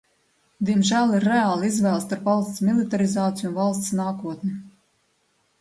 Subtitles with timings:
[0.69, 4.57] Diemžēl ir reāla izvēle starp valsts militarizāciju un valsts nākotni.